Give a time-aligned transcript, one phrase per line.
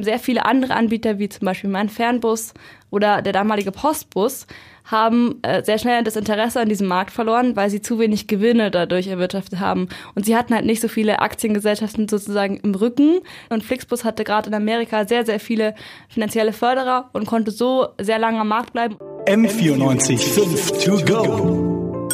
[0.00, 2.54] Sehr viele andere Anbieter, wie zum Beispiel mein Fernbus
[2.88, 4.46] oder der damalige Postbus,
[4.84, 8.70] haben äh, sehr schnell das Interesse an diesem Markt verloren, weil sie zu wenig Gewinne
[8.70, 9.88] dadurch erwirtschaftet haben.
[10.14, 13.18] Und sie hatten halt nicht so viele Aktiengesellschaften sozusagen im Rücken.
[13.48, 15.74] Und Flixbus hatte gerade in Amerika sehr, sehr viele
[16.08, 18.98] finanzielle Förderer und konnte so sehr lange am Markt bleiben.
[19.26, 22.08] M94 5 to go.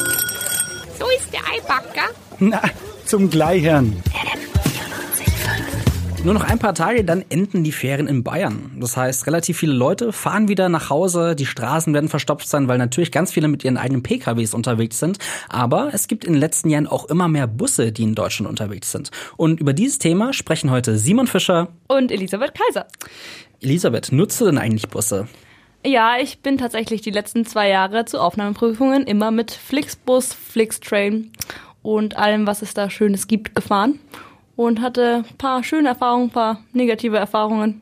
[0.97, 2.09] So ist der Eibacker.
[2.39, 2.63] Na,
[3.05, 4.01] zum Gleichern.
[6.25, 8.71] Nur noch ein paar Tage, dann enden die Ferien in Bayern.
[8.79, 12.79] Das heißt, relativ viele Leute fahren wieder nach Hause, die Straßen werden verstopft sein, weil
[12.79, 15.19] natürlich ganz viele mit ihren eigenen PKWs unterwegs sind.
[15.49, 18.91] Aber es gibt in den letzten Jahren auch immer mehr Busse, die in Deutschland unterwegs
[18.91, 19.11] sind.
[19.37, 22.87] Und über dieses Thema sprechen heute Simon Fischer und Elisabeth Kaiser.
[23.61, 25.27] Elisabeth, nutzt du denn eigentlich Busse?
[25.85, 31.29] Ja, ich bin tatsächlich die letzten zwei Jahre zu Aufnahmeprüfungen immer mit Flixbus, Flixtrain
[31.83, 33.99] und allem, was es da Schönes gibt, gefahren
[34.55, 37.81] und hatte ein paar schöne Erfahrungen, ein paar negative Erfahrungen.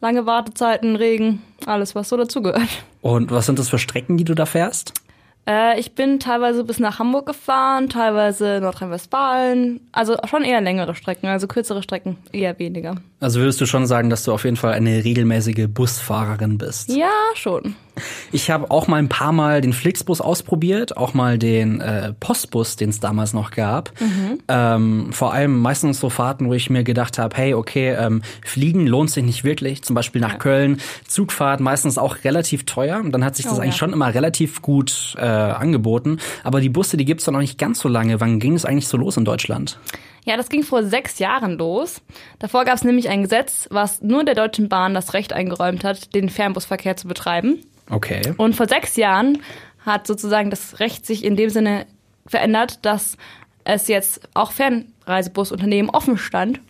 [0.00, 2.68] Lange Wartezeiten, Regen, alles, was so dazugehört.
[3.00, 4.92] Und was sind das für Strecken, die du da fährst?
[5.48, 9.80] Äh, ich bin teilweise bis nach Hamburg gefahren, teilweise Nordrhein-Westfalen.
[9.92, 12.96] Also schon eher längere Strecken, also kürzere Strecken eher weniger.
[13.20, 16.90] Also würdest du schon sagen, dass du auf jeden Fall eine regelmäßige Busfahrerin bist?
[16.90, 17.74] Ja, schon.
[18.32, 22.76] Ich habe auch mal ein paar Mal den Flixbus ausprobiert, auch mal den äh, Postbus,
[22.76, 23.92] den es damals noch gab.
[24.00, 24.38] Mhm.
[24.48, 28.86] Ähm, vor allem meistens so Fahrten, wo ich mir gedacht habe, hey, okay, ähm, Fliegen
[28.86, 30.38] lohnt sich nicht wirklich, zum Beispiel nach ja.
[30.38, 30.80] Köln.
[31.06, 33.02] Zugfahrt meistens auch relativ teuer.
[33.04, 33.78] Dann hat sich das oh, eigentlich ja.
[33.78, 36.18] schon immer relativ gut äh, angeboten.
[36.44, 38.20] Aber die Busse, die gibt's doch noch nicht ganz so lange.
[38.20, 39.78] Wann ging es eigentlich so los in Deutschland?
[40.24, 42.02] Ja, das ging vor sechs Jahren los.
[42.38, 46.14] Davor gab es nämlich ein Gesetz, was nur der Deutschen Bahn das Recht eingeräumt hat,
[46.14, 47.60] den Fernbusverkehr zu betreiben.
[47.90, 48.34] Okay.
[48.36, 49.42] Und vor sechs Jahren
[49.84, 51.86] hat sozusagen das Recht sich in dem Sinne
[52.26, 53.16] verändert, dass
[53.64, 56.60] es jetzt auch Fernreisebusunternehmen offen stand,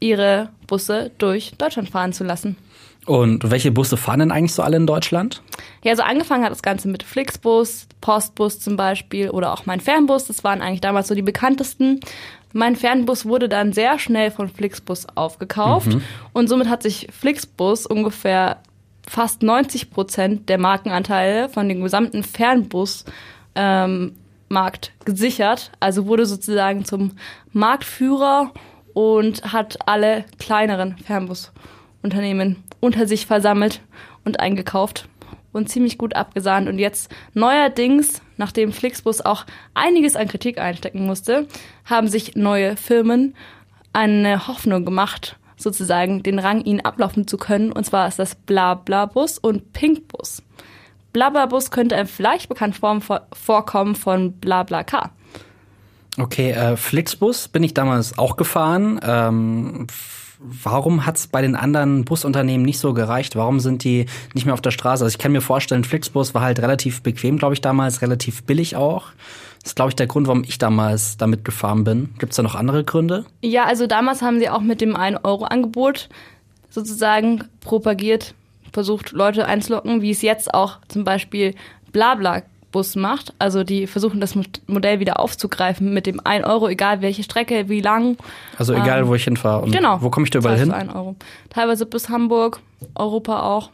[0.00, 2.56] ihre Busse durch Deutschland fahren zu lassen.
[3.04, 5.42] Und welche Busse fahren denn eigentlich so alle in Deutschland?
[5.82, 10.26] Ja, so angefangen hat das Ganze mit Flixbus, Postbus zum Beispiel oder auch mein Fernbus.
[10.26, 11.98] Das waren eigentlich damals so die bekanntesten.
[12.52, 16.02] Mein Fernbus wurde dann sehr schnell von Flixbus aufgekauft mhm.
[16.32, 18.58] und somit hat sich Flixbus ungefähr
[19.08, 23.04] fast 90 Prozent der Markenanteile von dem gesamten Fernbus
[23.54, 24.14] ähm,
[24.48, 27.12] Markt gesichert, also wurde sozusagen zum
[27.52, 28.52] Marktführer
[28.94, 33.80] und hat alle kleineren Fernbusunternehmen unter sich versammelt
[34.24, 35.08] und eingekauft
[35.52, 36.68] und ziemlich gut abgesahnt.
[36.68, 41.46] Und jetzt neuerdings, nachdem Flixbus auch einiges an Kritik einstecken musste,
[41.84, 43.34] haben sich neue Firmen
[43.92, 47.72] eine Hoffnung gemacht, sozusagen den Rang ihnen ablaufen zu können.
[47.72, 50.42] Und zwar ist das Blabla-Bus und Pinkbus.
[51.12, 55.10] Blabla-Bus könnte einem vielleicht bekannt vorkommen von BlaBlaCar.
[56.18, 59.00] Okay, äh, Flixbus bin ich damals auch gefahren.
[59.02, 59.86] Ähm,
[60.42, 63.36] warum hat's bei den anderen Busunternehmen nicht so gereicht?
[63.36, 65.04] Warum sind die nicht mehr auf der Straße?
[65.04, 68.76] Also ich kann mir vorstellen, Flixbus war halt relativ bequem, glaube ich, damals, relativ billig
[68.76, 69.06] auch.
[69.62, 72.10] Das ist, glaube ich, der Grund, warum ich damals damit gefahren bin.
[72.18, 73.24] Gibt es da noch andere Gründe?
[73.42, 76.08] Ja, also damals haben sie auch mit dem 1-Euro-Angebot
[76.68, 78.34] sozusagen propagiert,
[78.72, 81.54] versucht, Leute einzulocken, wie es jetzt auch zum Beispiel
[81.92, 82.42] Blabla
[82.72, 83.32] Bus macht.
[83.38, 84.34] Also die versuchen das
[84.66, 88.16] Modell wieder aufzugreifen mit dem 1 Euro, egal welche Strecke, wie lang.
[88.58, 89.70] Also egal, ähm, wo ich hinfahre.
[89.70, 90.02] Genau.
[90.02, 90.72] Wo komme ich da überall hin?
[90.72, 91.14] 1 Euro.
[91.50, 92.60] Teilweise bis Hamburg,
[92.94, 93.70] Europa auch.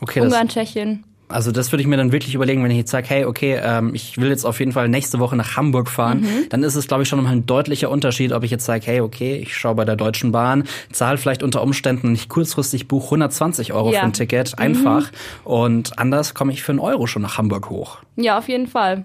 [0.00, 1.04] Okay, Ungarn, Tschechien.
[1.30, 3.94] Also das würde ich mir dann wirklich überlegen, wenn ich jetzt sage, hey, okay, ähm,
[3.94, 6.48] ich will jetzt auf jeden Fall nächste Woche nach Hamburg fahren, mhm.
[6.48, 9.00] dann ist es, glaube ich, schon mal ein deutlicher Unterschied, ob ich jetzt sage, hey,
[9.00, 13.72] okay, ich schaue bei der Deutschen Bahn, zahle vielleicht unter Umständen nicht kurzfristig buch 120
[13.72, 14.00] Euro ja.
[14.00, 15.10] für ein Ticket, einfach.
[15.10, 15.50] Mhm.
[15.50, 17.98] Und anders komme ich für einen Euro schon nach Hamburg hoch.
[18.16, 19.04] Ja, auf jeden Fall.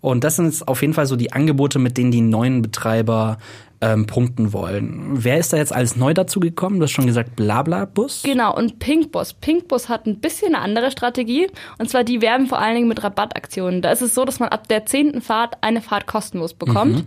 [0.00, 3.38] Und das sind jetzt auf jeden Fall so die Angebote, mit denen die neuen Betreiber
[3.80, 5.10] ähm, punkten wollen.
[5.12, 6.78] Wer ist da jetzt alles neu dazu gekommen?
[6.78, 8.22] Du hast schon gesagt Blabla-Bus.
[8.24, 9.34] Genau, und Pinkbus.
[9.34, 11.46] Pinkbus hat ein bisschen eine andere Strategie.
[11.78, 13.82] Und zwar, die werben vor allen Dingen mit Rabattaktionen.
[13.82, 16.96] Da ist es so, dass man ab der zehnten Fahrt eine Fahrt kostenlos bekommt.
[16.96, 17.06] Mhm.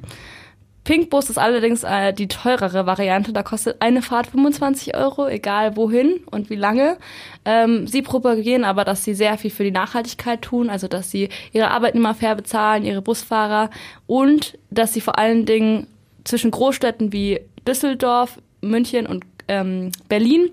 [0.84, 3.34] Pinkbus ist allerdings äh, die teurere Variante.
[3.34, 6.98] Da kostet eine Fahrt 25 Euro, egal wohin und wie lange.
[7.46, 11.30] Ähm, sie propagieren aber, dass sie sehr viel für die Nachhaltigkeit tun, also dass sie
[11.52, 13.70] ihre Arbeitnehmer fair bezahlen, ihre Busfahrer
[14.08, 15.88] und dass sie vor allen Dingen
[16.24, 20.50] zwischen Großstädten wie Düsseldorf, München und ähm, Berlin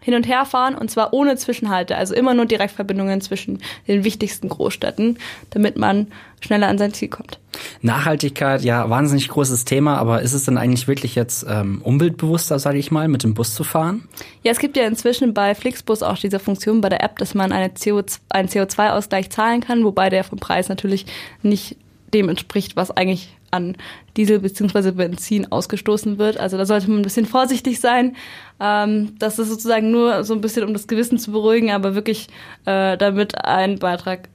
[0.00, 4.48] hin und her fahren und zwar ohne Zwischenhalte, also immer nur Direktverbindungen zwischen den wichtigsten
[4.48, 5.18] Großstädten,
[5.50, 6.08] damit man
[6.40, 7.38] schneller an sein Ziel kommt.
[7.82, 12.78] Nachhaltigkeit, ja, wahnsinnig großes Thema, aber ist es denn eigentlich wirklich jetzt ähm, umweltbewusster, sage
[12.78, 14.08] ich mal, mit dem Bus zu fahren?
[14.42, 17.52] Ja, es gibt ja inzwischen bei Flixbus auch diese Funktion bei der App, dass man
[17.52, 21.06] eine CO, einen CO2-Ausgleich zahlen kann, wobei der vom Preis natürlich
[21.42, 21.76] nicht
[22.14, 23.76] dem entspricht, was eigentlich an
[24.16, 24.92] Diesel bzw.
[24.92, 26.38] Benzin ausgestoßen wird.
[26.38, 28.16] Also da sollte man ein bisschen vorsichtig sein.
[28.60, 32.28] Ähm, das ist sozusagen nur so ein bisschen, um das Gewissen zu beruhigen, aber wirklich
[32.64, 34.28] äh, damit einen Beitrag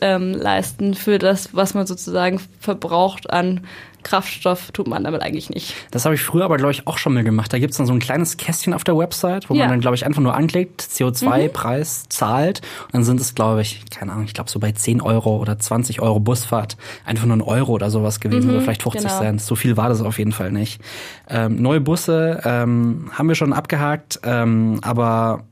[0.00, 3.60] ähm, leisten für das, was man sozusagen verbraucht an
[4.02, 5.74] Kraftstoff tut man damit eigentlich nicht.
[5.90, 7.52] Das habe ich früher aber, glaube ich, auch schon mal gemacht.
[7.52, 9.60] Da gibt es dann so ein kleines Kästchen auf der Website, wo Ja.
[9.64, 12.60] man dann, glaube ich, einfach nur anklickt, CO2-Preis zahlt.
[12.86, 15.58] Und dann sind es, glaube ich, keine Ahnung, ich glaube so bei 10 Euro oder
[15.58, 19.18] 20 Euro Busfahrt einfach nur ein Euro oder sowas gewesen oder vielleicht 50 genau.
[19.18, 19.42] Cent.
[19.42, 20.80] So viel war das auf jeden Fall nicht.
[21.28, 25.44] Ähm, neue Busse ähm, haben wir schon abgehakt, ähm, aber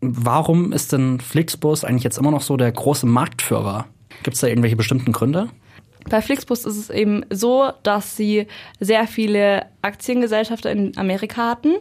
[0.00, 3.86] warum ist denn Flixbus eigentlich jetzt immer noch so der große Marktführer?
[4.22, 5.48] Gibt es da irgendwelche bestimmten Gründe?
[6.08, 8.46] Bei Flixbus ist es eben so, dass sie
[8.80, 11.76] sehr viele Aktiengesellschaften in Amerika hatten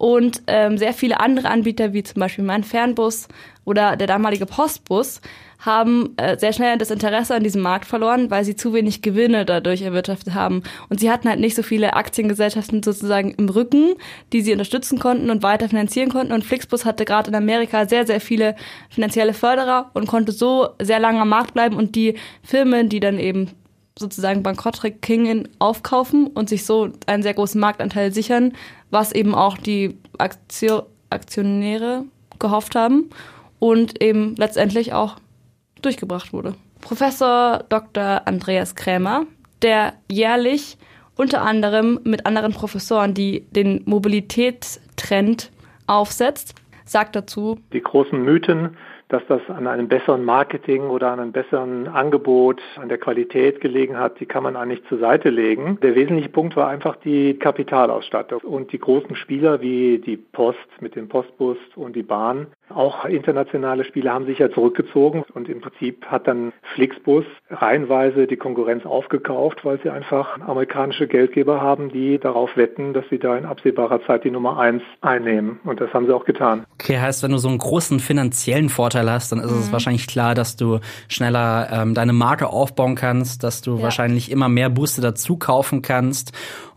[0.00, 3.28] und ähm, sehr viele andere Anbieter, wie zum Beispiel mein Fernbus
[3.66, 5.20] oder der damalige Postbus,
[5.58, 9.44] haben äh, sehr schnell das Interesse an diesem Markt verloren, weil sie zu wenig Gewinne
[9.44, 10.62] dadurch erwirtschaftet haben.
[10.88, 13.94] Und sie hatten halt nicht so viele Aktiengesellschaften sozusagen im Rücken,
[14.32, 16.32] die sie unterstützen konnten und weiter finanzieren konnten.
[16.32, 18.56] Und Flixbus hatte gerade in Amerika sehr, sehr viele
[18.88, 23.18] finanzielle Förderer und konnte so sehr lange am Markt bleiben und die Firmen, die dann
[23.18, 23.50] eben
[24.00, 28.54] sozusagen bankrott gingen, aufkaufen und sich so einen sehr großen Marktanteil sichern,
[28.90, 32.04] was eben auch die Aktio Aktionäre
[32.38, 33.10] gehofft haben
[33.58, 35.16] und eben letztendlich auch
[35.82, 36.54] durchgebracht wurde.
[36.80, 38.22] Professor Dr.
[38.26, 39.26] Andreas Krämer,
[39.62, 40.78] der jährlich
[41.16, 45.50] unter anderem mit anderen Professoren, die den Mobilitätstrend
[45.86, 46.54] aufsetzt,
[46.84, 48.76] sagt dazu, die großen Mythen,
[49.10, 53.98] dass das an einem besseren Marketing oder an einem besseren Angebot, an der Qualität gelegen
[53.98, 55.78] hat, die kann man eigentlich zur Seite legen.
[55.82, 58.40] Der wesentliche Punkt war einfach die Kapitalausstattung.
[58.40, 63.84] Und die großen Spieler wie die Post mit dem Postbus und die Bahn, auch internationale
[63.84, 69.64] Spieler haben sich ja zurückgezogen und im Prinzip hat dann Flixbus reihenweise die Konkurrenz aufgekauft,
[69.64, 74.24] weil sie einfach amerikanische Geldgeber haben, die darauf wetten, dass sie da in absehbarer Zeit
[74.24, 75.58] die Nummer eins einnehmen.
[75.64, 76.64] Und das haben sie auch getan.
[76.82, 80.34] Okay, heißt, wenn du so einen großen finanziellen Vorteil hast, dann ist es wahrscheinlich klar,
[80.34, 83.82] dass du schneller ähm, deine Marke aufbauen kannst, dass du Ja.
[83.82, 86.32] wahrscheinlich immer mehr Busse dazu kaufen kannst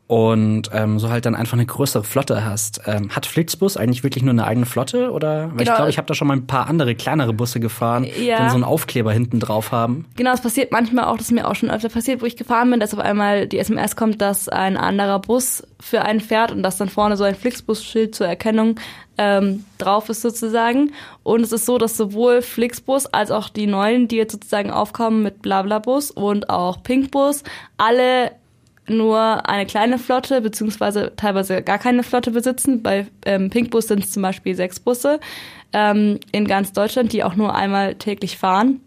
[0.07, 2.81] und ähm, so halt dann einfach eine größere Flotte hast.
[2.85, 5.49] Ähm, hat Flixbus eigentlich wirklich nur eine eigene Flotte oder?
[5.53, 5.75] Weil ich Genau.
[5.77, 8.37] glaube, ich habe da schon mal ein paar andere kleinere Busse gefahren, die Ja.
[8.39, 10.05] dann so einen Aufkleber hinten drauf haben.
[10.17, 12.69] Genau, es passiert manchmal auch, das ist mir auch schon öfter passiert, wo ich gefahren
[12.69, 16.63] bin, dass auf einmal die SMS kommt, dass ein anderer Bus für einen fährt und
[16.63, 18.75] dass dann vorne so ein Flixbus-Schild zur Erkennung
[19.17, 20.91] ähm, drauf ist sozusagen.
[21.23, 25.23] Und es ist so, dass sowohl Flixbus als auch die neuen, die jetzt sozusagen aufkommen
[25.23, 27.43] mit Blablabus und auch Pinkbus,
[27.77, 28.31] alle
[28.87, 32.83] nur eine kleine Flotte beziehungsweise teilweise gar keine Flotte besitzen.
[32.83, 35.19] Bei ähm, Pinkbus sind es zum Beispiel sechs Busse
[35.71, 38.81] ähm, in ganz Deutschland, die auch nur einmal täglich fahren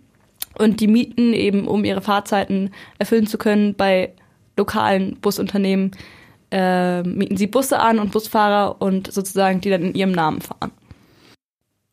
[0.58, 4.12] und die mieten eben, um ihre Fahrzeiten erfüllen zu können, bei
[4.56, 5.90] lokalen Busunternehmen
[6.50, 10.70] äh, mieten sie Busse an und Busfahrer und sozusagen die dann in ihrem Namen fahren.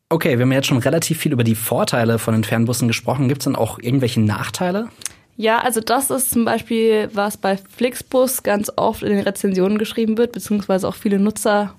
[0.08, 3.28] Okay, wir haben jetzt schon relativ viel über die Vorteile von den Fernbussen gesprochen.
[3.28, 4.88] Gibt es denn auch irgendwelche Nachteile?
[5.36, 10.16] Ja, also das ist zum Beispiel, was bei Flixbus ganz oft in den Rezensionen geschrieben
[10.16, 11.74] wird, beziehungsweise auch viele Nutzer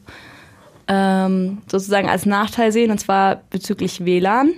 [0.87, 4.53] ähm, sozusagen als Nachteil sehen, und zwar bezüglich WLAN.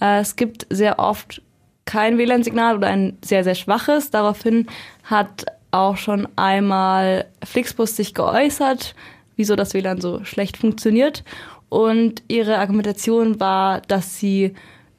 [0.00, 1.42] Äh, es gibt sehr oft
[1.84, 4.10] kein WLAN-Signal oder ein sehr, sehr schwaches.
[4.10, 4.68] Daraufhin
[5.02, 8.94] hat auch schon einmal Flixbus sich geäußert,
[9.36, 11.24] wieso das WLAN so schlecht funktioniert.
[11.68, 14.54] Und ihre Argumentation war, dass sie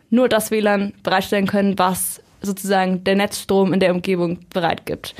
[0.09, 5.15] nur das WLAN bereitstellen können, was sozusagen der Netzstrom in der Umgebung bereit gibt.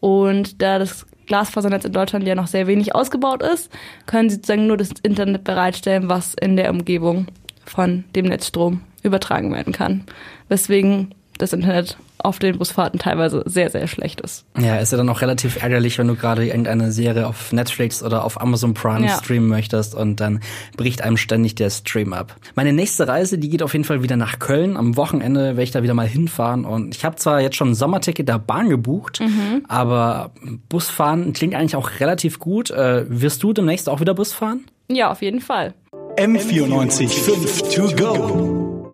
[0.00, 3.70] Und da das Glasfasernetz in Deutschland ja noch sehr wenig ausgebaut ist,
[4.06, 7.26] können sie sozusagen nur das Internet bereitstellen, was in der Umgebung
[7.64, 10.04] von dem Netzstrom übertragen werden kann.
[10.48, 14.44] Weswegen das Internet auf den Busfahrten teilweise sehr, sehr schlecht ist.
[14.58, 18.24] Ja, ist ja dann auch relativ ärgerlich, wenn du gerade irgendeine Serie auf Netflix oder
[18.24, 19.18] auf Amazon Prime Ja.
[19.18, 20.40] streamen möchtest und dann
[20.76, 22.34] bricht einem ständig der Stream ab.
[22.54, 24.76] Meine nächste Reise, die geht auf jeden Fall wieder nach Köln.
[24.76, 27.74] Am Wochenende werde ich da wieder mal hinfahren und ich habe zwar jetzt schon ein
[27.74, 29.20] Sommerticket der Bahn gebucht,
[29.68, 30.30] aber
[30.68, 32.70] Busfahren klingt eigentlich auch relativ gut.
[32.70, 34.64] Äh, wirst du demnächst auch wieder Bus fahren?
[34.88, 35.74] Ja, auf jeden Fall.
[36.16, 38.63] M94 5 to go.